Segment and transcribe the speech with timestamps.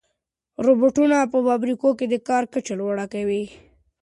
[0.65, 3.43] روبوټونه په فابریکو کې د کار کچه لوړه کوي.